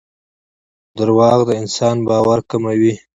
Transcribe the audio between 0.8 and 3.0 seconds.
دراوغ دانسان باور کموي